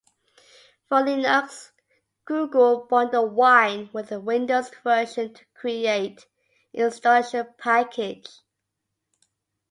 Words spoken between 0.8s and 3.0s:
For Linux, Google